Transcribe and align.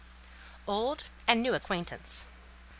OLD 0.67 1.03
AND 1.27 1.43
NEW 1.43 1.53
ACQUAINTANCE. 1.53 2.25